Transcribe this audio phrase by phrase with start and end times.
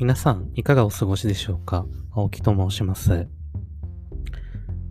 [0.00, 1.84] 皆さん、いかがお過ごしでしょうか？
[2.12, 3.26] 青木と申します。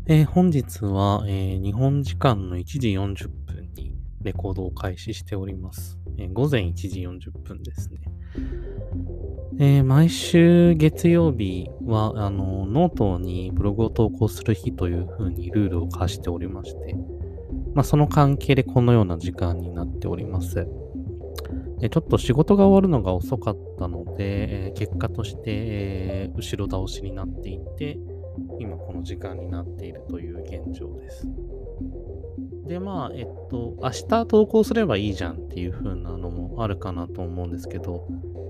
[0.06, 5.98] えー、本日は、えー、日本時間の1時40分にレコードを開始しております。
[6.18, 8.02] えー、午前1時40分ですね。
[9.60, 16.98] え毎週月曜日は、あの、ノートにブログを投稿する日というふうにルールを課しておりまして、
[17.74, 20.68] まあ、その関係でこのような時間になっております。
[21.80, 27.98] ちょっと仕事が終わるのが遅かったので、え結果として、えー後ろ倒しになっていて、
[28.60, 31.28] 今この時間になっているという現状です。
[32.68, 38.08] で、まあ、えっと、明日投稿すればいいじゃんっていう風なのもあるかなと思うんですけど、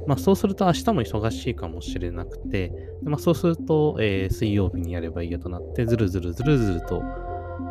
[0.08, 2.72] まあそうすると明日も忙しいかもしれなくて、
[3.04, 7.04] まあそうすると、えー、水曜日にやればいいよとなって、ずるずるずるずると、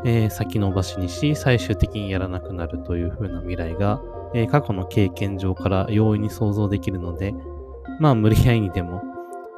[0.05, 4.01] えー、先延ばしにし、最終的にやらなくなるという風な未来が
[4.37, 7.35] えー、過去の経験上から容易に想像できるので、
[7.99, 9.03] まあ無理やりにでも、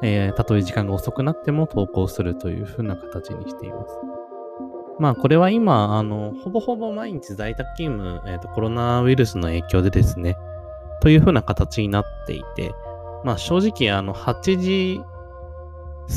[0.01, 3.97] えー、たとえ時間が遅くなっても投稿するというふうな形にしています。
[4.97, 10.37] まあこれは今、あの、ほぼほぼ毎日在宅勤務、えっ、ー、と、コロナウイルスの影響でですね、
[11.01, 12.71] というふうな形になっていて、
[13.25, 15.01] まあ正直、あの、8時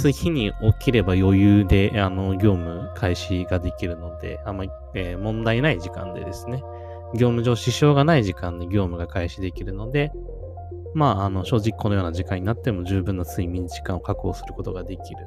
[0.03, 6.63] 過ぎに起きれば余裕で、あの、業務開始ができるので、あんまり、えー、問題ない時間でですね、
[7.15, 10.13] 業務上支障がない時間で業務が開始できるので、
[10.95, 15.27] まあ、あの、正直このような時間になっても十分な睡眠時間を確保することができる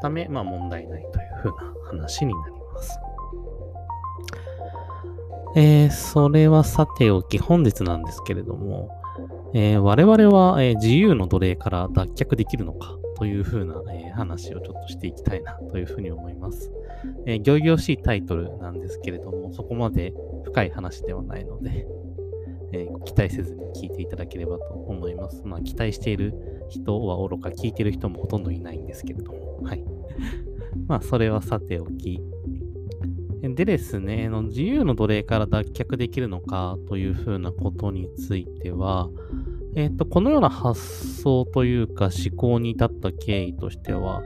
[0.00, 1.54] ため、まあ問題ないというふうな
[1.88, 2.98] 話になります。
[5.54, 8.90] えー、それはさておき、本日なんですけれども、
[9.54, 16.70] えー、我々は、えー、自由の奴隷から脱却できるのかというふうな、えー、話をちょっとしていきたいなというふうに思います。
[17.26, 20.12] えー、行々しいタイトルなんですけれども、そこまで
[20.44, 21.86] 深い話ではないので、
[22.72, 25.42] え、期待せずに聞いていただければと思います。
[25.44, 26.34] まあ、期待している
[26.68, 29.84] 人はおろか、聞いている人もほとんどいないんですけれども、はい。
[30.86, 32.20] まあ、それはさておき。
[33.42, 39.08] でですね、自由の奴隷から脱却できるのかというふうなことについては、
[39.74, 44.22] えっ、と、このような発想というか思考に至った経緯としては、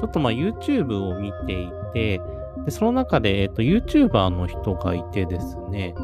[0.00, 2.20] ちょっとまあ YouTube を見ていて、
[2.64, 5.94] でその中で、えっ、ー、と、YouTuber の人がいてですね、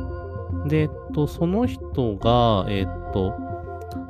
[0.66, 3.34] で、えっと、その人が、えっと、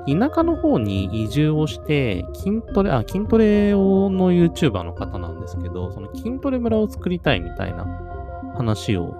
[0.06, 7.84] 田舎の方に移住をして、筋トレ、あ、筋トレの YouTuber の方なんですけど、その筋トレ村を作りたいみたいな
[8.56, 9.14] 話を、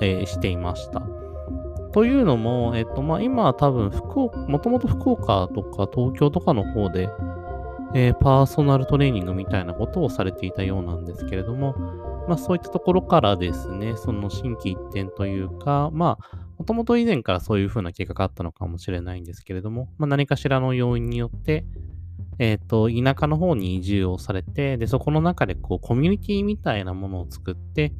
[0.00, 1.02] えー、していました。
[1.92, 7.08] というのも、えっと、まあ、今は多分福岡、もともと福岡とか東京とかの方で、
[7.94, 11.74] えー、パーソナルトレーニングみたいなことをされていたようなんですけれども、
[12.28, 21.64] まあ、そういったところからですね、その新規一転というか、まあ、もともと以前からそういうふうな計画があったのかもしれないんですけれども、まあ、何かしらの要因によって、
[22.38, 27.92] えっ、ー、と、田舎の方に移住をされて、で、そこの中でこう、コミュニティみたいなものを作って、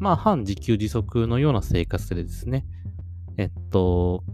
[0.00, 2.64] まあ、半自給自足のような生活でですね、
[3.36, 4.24] えっと、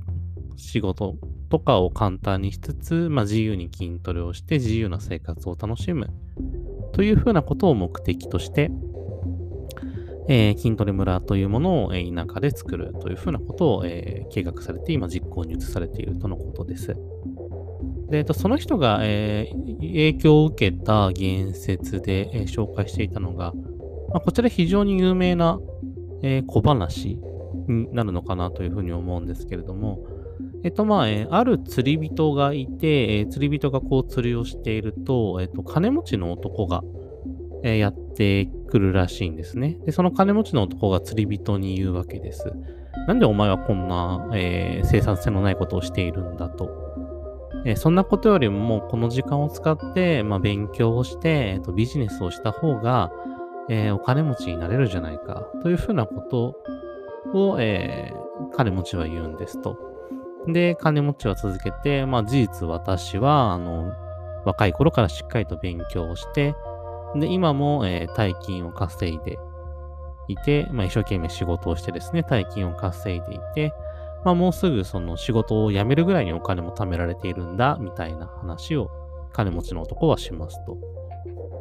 [0.57, 1.17] 仕事
[1.51, 6.09] とかを簡単にしつつ、まあ、自由に筋トレをして自由な生活を楽しむ
[6.93, 8.71] というふうなことを目的として、
[10.29, 16.97] えー、筋トレ村というものを、え、田舎で作るというふうなことを、えー、計画されて今実行に移されているとのことです。
[18.09, 23.53] で、えっと、その人が、えー、影響を受けた言説で、えー、紹介していたのが、
[24.17, 25.61] まあ、こちら非常に有名な、
[26.23, 27.19] えー、小話
[27.69, 30.07] になるのかなというふうに思うんですけれども、
[30.65, 36.83] えっとまあ、えー、ある釣り人がいて、えー、釣り人がこう釣りをしていると、えっと、金持ちの男が、
[37.63, 39.77] えー、やってくるらしいんですね。
[39.85, 42.51] で、その金持ちの男が釣り人に言うわけです。
[43.09, 46.71] なんでお前はこんな、え、生産性のないことをしているんだと。
[47.67, 53.13] え、そんなことよりももうこの時間を使って、まあ、勉強をして、えーと、ビジネスをした方が、
[53.69, 56.55] えー、お金持ちになれるじゃないかというふうなこと
[57.35, 59.77] を、えー、金持ちは言うんですと。
[60.47, 63.93] で、金持ちは続けて、まあ事実私は、あの、
[64.45, 66.55] 若い頃からしっかりと勉強をして、
[67.17, 69.39] で、今も、えー、大金を稼いで
[70.29, 73.73] いて、まあ一生懸命仕事をしてですね、大金を稼いでいて、
[74.25, 78.91] まあもうすぐその仕事を辞めるぐらいにお金も貯められているんだ、みたいな話を
[79.33, 80.79] 金持ちの男はしますと。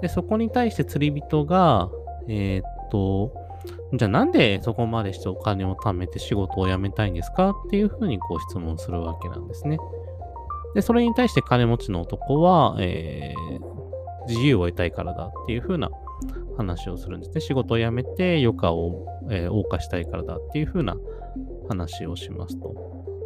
[0.01, 1.89] で、そこに対して釣り人が、
[2.27, 3.31] えー、っと、
[3.93, 9.77] じゃあなんでそこまでしてお金を貯めて仕事を辞めたいんですかっていうふうにこう質問するわけなんですね。
[10.75, 15.89] で、それに対して金持ちの男は、えー、自由を得たいからだっていうふうな
[16.57, 17.41] 話をするんですね。
[17.41, 20.95] 仕事を辞めて余暇を、えー、謳歌したいからだっていうふうな
[21.69, 22.75] 話をしますと。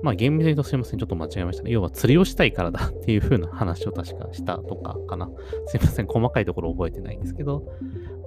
[0.02, 1.72] まあ厳密に言うとすいません、ちょっと間違えましたね。
[1.72, 5.30] 要は釣りをしたいからだっていう風な話を確かしたとかかな。
[5.66, 7.63] すいません、細かいところ覚えてないんですけど。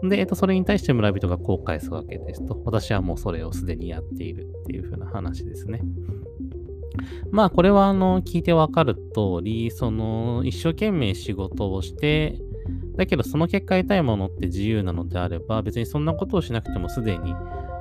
[0.03, 2.61] で、えっと、それに対して村人がこう返すわけですと。
[2.65, 5.81] 私はもうそれをすでにやっているっていう風な話ですね。
[7.31, 12.39] まあこれはあの聞いてわかる通り、その一生懸命仕事をして、
[12.97, 17.35] だけどその結果得たいものって自由なのであれば、別にそんなことをしなくてもすでに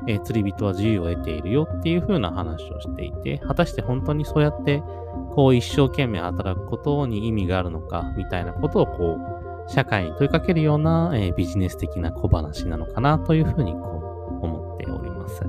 [0.08, 4.82] えー、釣り人は自由を得ているよっていう風な話をしていて、果たして本当にそうやって、
[5.36, 9.41] こう一生懸命働くことに意味があるのか、みたいなことをこう、
[9.72, 15.42] 社会に問いかけるような、えー、ビジネス的な小話なのかなというふうにこう思っております。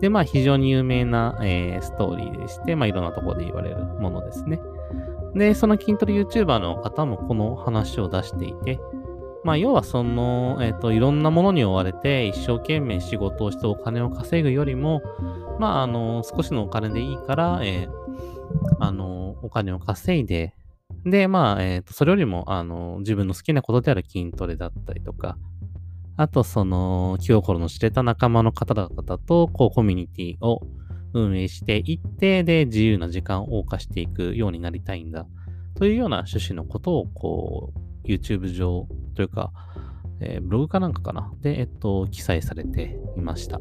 [0.00, 4.60] で、まあ非常に有名な、えー、ストーリーでして、まあいろんなところで言われるものですね。
[5.34, 8.80] で、その筋トレ YouTuber の方もこの話を出していて、
[9.44, 15.00] まあ、要はその、えっ、ー、と、いろんなものに追われて一生懸命仕事をしてお金を稼ぐよりも、
[15.58, 17.90] まあ、あの、少しのお金でいいから、えー、
[18.80, 20.54] あの、お金を稼いで、
[21.04, 25.38] で、まあ、えっ、ー、と、それよりも、あの、自分の好きなことである筋トレだったりとか、
[26.16, 30.66] あと、その、気心の知れた仲間の方々と、こう、コミュニティを
[31.12, 35.26] 運営していって、で、自由な時間を謳歌していくようになりたいんだ、
[35.76, 37.72] というような趣旨のことを、こ
[38.04, 39.52] う、YouTube 上というか、
[40.20, 41.30] えー、ブログかなんかかな？
[41.40, 43.60] で、えっと、記載されていました。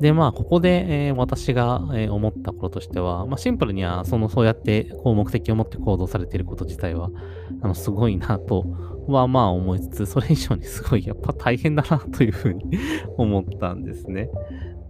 [0.00, 7.10] で、まあ、ここで、えー、私が、えー、思ったこととしては、まあ、シンプルには、その、そうやって、こう、目的を持って行動されていること自体は、
[7.62, 8.64] あの、すごいなと
[9.08, 12.64] は、まあ、思いつつ、それ以上にすごい、やっぱ大変だなというふうに
[13.18, 14.30] 思ったんですね。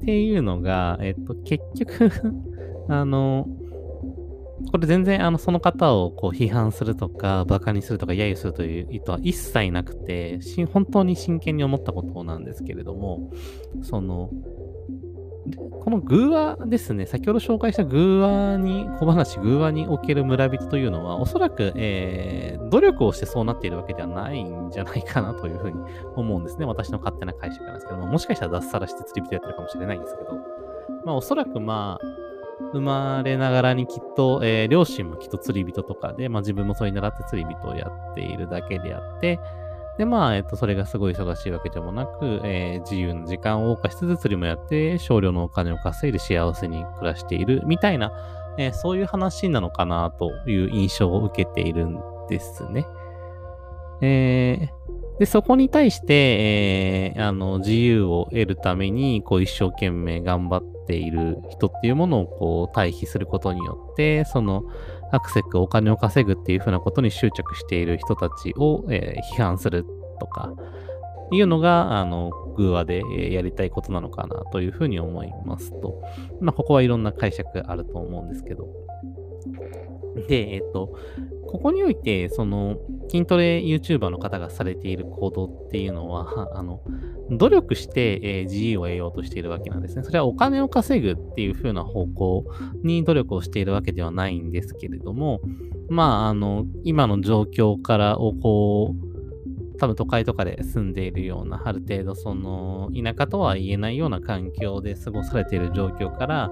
[0.03, 2.11] っていうのが、えっと、結局
[2.89, 3.49] あの、
[4.71, 10.41] これ全然あのその方をこう批判するとか、馬鹿にするとか、揶揄するという意図は一切なくて、
[10.73, 13.31] 本当に真剣に思ったことなんですけれども、
[13.83, 14.31] その、
[15.57, 25.77] この偶話ですね、先ほど紹介した偶話に、小話偶話における村人というのは、おそらく、えー、努力をしてそうなっているわけではないんじゃないかなというふうに
[26.17, 26.67] 思うんですね。
[26.67, 30.33] 私の勝手な解釈なんですけども、もしかしたら脱サラして釣り人やってるかもしれないんですけど、
[31.05, 32.29] まあおそらくまあ、
[32.73, 39.39] 生まれながらにきっと、えー、両親もきっと釣り人とかで、まあ自分もそれに習って釣り人をやっているだけであって、
[39.99, 48.13] で、まあ、えっと、それがすごい忙しいわけでもなく、えー、自由な時間を謳歌しつつ釣りもやって、少量のお金を稼いで幸せに暮らしている、みたいな、
[48.59, 52.87] えー、そういう話なのかなという印象を受けているんですね。
[54.01, 64.63] えー、で、そこに対して、えー、あの、自由を得るために、こう、一生懸命頑張っている人っていうものを、こう、対比することによって、その、
[65.11, 69.85] アクセク、お金を稼ぐっていうふうなことに執着している人たちを、えー、批判する
[70.21, 70.53] とか、
[71.31, 76.03] いうのが、あの、偶話でやりたいことなのかなというふうに思いますと。
[76.41, 78.69] まあ、ここはいろんな解釈あると思うんですけど。
[80.29, 80.97] で、えっ、と、
[81.49, 82.77] ここにおいて、その、
[83.11, 86.83] 筋トレ YouTuber の方がされている行動っていうのは、 あの、
[87.31, 90.03] 努力して、えー、自由を得ようとしているわけなんですね。
[90.03, 92.45] それはお金を稼ぐっていう風な方向
[92.83, 95.41] に努力をしているわけではないんですけれども、
[95.89, 99.08] まあ、あの、今の状況からをこう、
[99.79, 106.51] 多分都会とかで住んでいるような、ある程度その田舎とは言えないような環境で過ごされている状況から、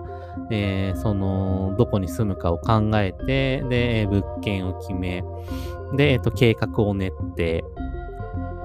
[0.51, 5.25] えー、そのどこに住むかを考えて、で、物件を決め、
[5.95, 7.65] で、えっと、計画を練って、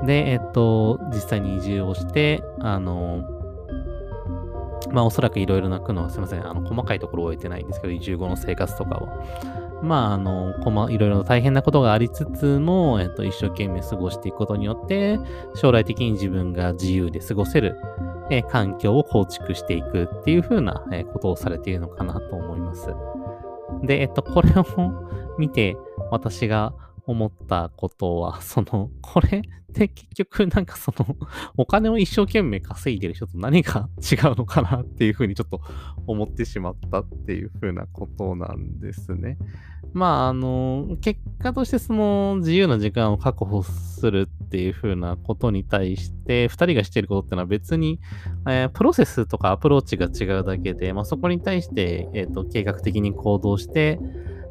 [0.05, 3.40] で、えっと、実際に移住をして、あの、
[4.93, 9.07] まあおそらくいろいろな苦悩、すいません、あの、細かいところを終えてないんですけど、移住後の生活とかを。
[9.81, 15.19] まあ、あの、いろいろ大変なことがありつつも、えっと、一生懸命過ごしていくことによって、
[15.55, 17.77] 将来的に自分が自由で過ごせる、
[18.29, 22.93] え、環境を構築していくっていうふうな、え、ことをされているのかなと思います。
[23.83, 24.65] で、えっと、これを
[25.39, 25.77] 見て、
[26.11, 26.73] 私が
[27.05, 31.15] 思ったことは、 その、これって結局なんかその、
[31.57, 35.61] お金を一生懸命稼いでる人と何が違うのかなっていうふうにちょっと
[36.07, 39.37] 思ってしまったっていうふうなことなんですね。
[39.93, 47.99] まあ、あの、結果としてその自由な時間を確保するっていうふうなことに対して、二人がしていることってのは別に、
[48.47, 53.99] えー、プロセスとかアプローチが違うだけで、まあそこに対して、えっ、ー、と、計画的に行動して、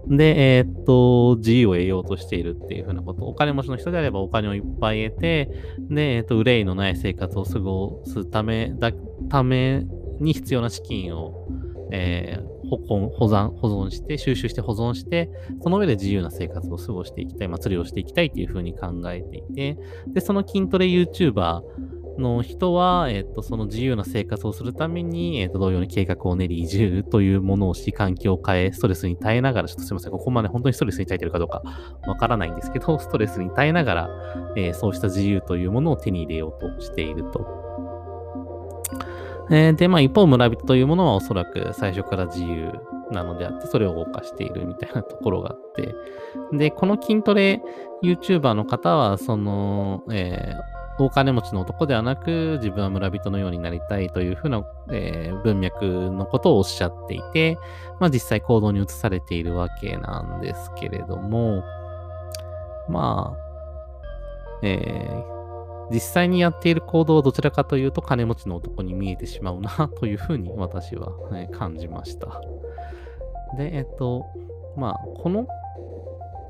[0.06, 3.24] で、えー、っと、自由を得ようとしているっていうふうなこと。
[3.24, 5.50] お金持ちの人であればお金をいっぱい得て、
[5.90, 8.92] で、えー、っと、憂いのない生活を過ごすため、だ、
[9.28, 9.86] ため
[10.20, 11.46] に必要な資金を、
[11.92, 15.30] えー、保存、保存、保存して、収集して保存して、
[15.62, 19.76] その上で自由な生活を過ごしていきたい、祭りをしていきたいっていうふうに考えていて、
[20.08, 21.62] で、その筋トレ YouTuber
[22.20, 31.62] の人は、えっ、と、その自由な生活をするために、えっ、と、同様に計画を練り移住というものをし、環境を変え、ストレスに耐えながら、ちょっとすいません、ここまで本当にストレスに耐えてるかどうか
[32.06, 34.10] わからないんですけど、 ストレスに耐えながら、
[34.56, 37.46] えー、そうした自由というものを手に入れようとしていると。
[39.50, 42.72] えー、で、まあ一方、村人というものはおそらく最初から自由
[43.10, 45.94] なのであって、それを動かしているみたいなところがあって、
[46.56, 47.60] で、この筋トレ
[48.04, 57.58] YouTuber の方は、その、えー大金持ちの男ではなく、自分は村人のようになりたいというふうな、えー、文脈のことをおっしゃっていて、
[57.98, 61.64] まあ実際行動に移されているわけなんですけれども、
[62.88, 72.40] まあ、えー、実際にやっている行動はどちらかというと金持ちの男に見えてしまうなというふうに私は、ね、感じました。
[73.56, 74.26] で、えっと、
[74.76, 75.46] まあ、この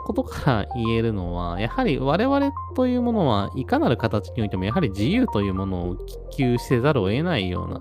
[0.04, 7.80] ことから言えるのは、やはり我々というものはいかなる形においても、やはり自由というものを希求せざるを得ないような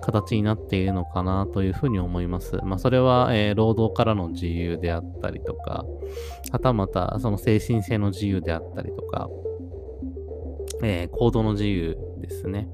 [0.00, 2.58] 形になっているのかなというふうに思います。
[2.64, 5.84] まあ、それは、えー、労働からの自由であったりとか、
[6.50, 9.28] はたまたその精神性の自由であったりとか、
[10.82, 12.68] えー、行動の自由ですね。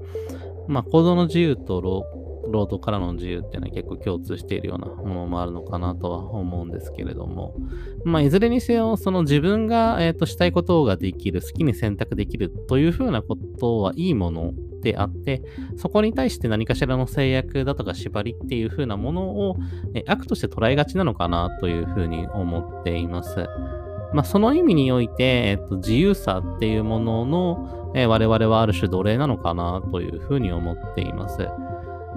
[0.67, 2.03] まあ、行動の自由と労
[2.51, 7.55] 労働からの自由っていうのは結構共通しているようなものもあるのかなとは思うんですけれども、
[8.03, 15.43] まあ、いずれにせよ、その自分が、えーと、したいことができる、好きに選択できるというふうなことはいいものであって、
[15.75, 19.57] そこに対して何かしらの制約だとか縛りっていうふうなものを、
[19.93, 23.47] え悪として捉えがちなのかなというふうに思っています。
[24.13, 31.47] まあ、その意味において、えっと、自由さっていうものの、えー、我々はある種奴隷なのかなというふうに思っています。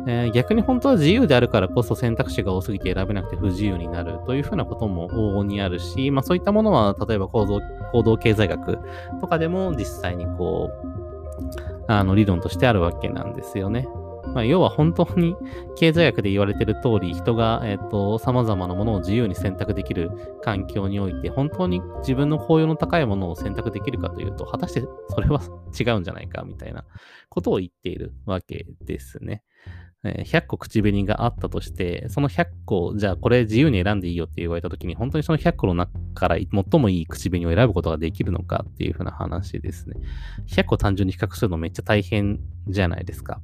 [0.07, 7.61] えー、逆に本当は自由であるからこそ選択肢が多すぎて選べなくて不自由になるというふうなことも往々にあるし、まあそういったものは例えば構造
[7.93, 8.79] 行動経済学
[9.21, 13.89] とかでも実際にこう、あの理論としてあるわけなんですよね。
[14.35, 15.35] まあ、要は本当に
[15.77, 20.11] 経済学で言われている通り、人が、えっ、ー、と、様々なものを自由に選択できる
[20.43, 25.41] 環境において、本当に自分の効用の高いものを選択できるかというと、果たしてそれは
[25.79, 26.85] 違うんじゃないかみたいな
[27.29, 29.43] ことを言っているわけですね。
[30.03, 39.97] 100個口紅があったとして、その100個、じゃあこれ自由に選んでいいよって言われたときに、本当にその100個の中から最もいい口紅を選ぶことができるのかっていうふうな話ですね。
[40.49, 43.41] 100個単純に比較するのめっちゃ大変じゃないですか。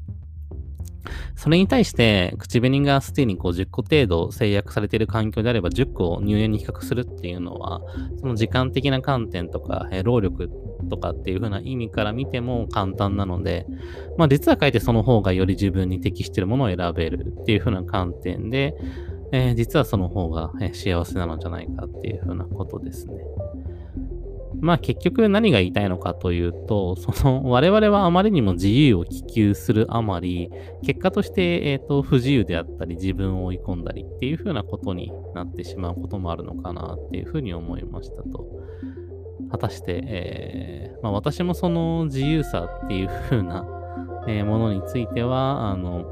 [1.35, 7.81] それに対して、口紅がすでにこう10個程度制約されている環境であれば、10個を入園に比較するっていうのは、
[8.21, 10.51] その時間的な観点とか、え労力
[10.89, 13.67] とかっていう風な意味から見ても簡単なので、
[14.17, 18.75] まあ実は書いてその方がより自分に適しているものを選べるっていう風な観点で、
[19.33, 23.15] えー、実はその方が、幸せなのじゃないかっていう風なことですね。
[24.61, 30.51] まあ結局何が言いたいのかというと、 その我々はあまりにも自由を希求するあまり、
[30.83, 38.47] 結果として、えっ、ー、と不自由であったり自分を追い込んだりっていうふうなことになってしまうこともあるのかなっていうふうに思いましたと。
[39.51, 43.67] 果たして、えー、まあ、私もその自由さっていうふうな、
[44.27, 46.05] えー、ものについては、あの、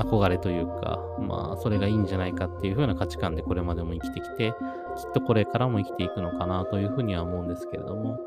[0.00, 4.52] 憧れというか、まあ、それがいいんじゃないかっていう風な価値観でこれまでも生きてきて、
[4.96, 8.18] きっとこれからも生きていくのかなというふうには思うんですけれども、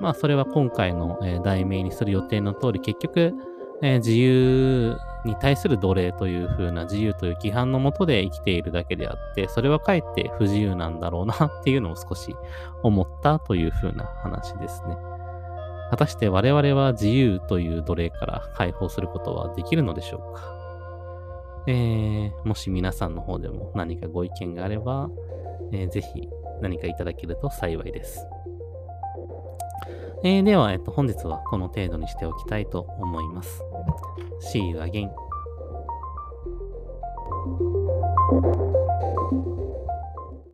[0.00, 3.34] まあ、それは今回の、え、題名にする予定の通り、結局、
[3.82, 12.34] え、自由に対する奴隷という風な自由という規範のもとで生きているだけであって、それはかえって不自由なんだろうなっていうのを少し
[12.82, 14.96] 思ったという風な話ですね。
[15.90, 20.57] 果たして我々は自由という奴隷から解放することはできるのでしょうか？
[21.70, 25.10] えー、もし皆さんの方でも何かご意見があれば、
[25.70, 26.26] えー、ぜひ
[26.62, 28.26] 何かいただけると幸いです。
[30.24, 33.62] えー、では、えっと、本日はこの程度にしておきたいと思います。
[34.50, 35.10] See you again.